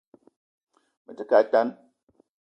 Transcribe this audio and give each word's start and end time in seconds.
Me 1.05 1.13
te 1.19 1.23
ke 1.31 1.35
a 1.39 1.41
tan 1.51 1.67